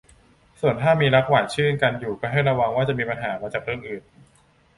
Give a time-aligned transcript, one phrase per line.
[0.59, 4.03] ส่วนถ้ามีรักหวานชื่นกันอยู่ก็ให้ระวังว่าจะมีปัญหามาจากเรื่องอื่น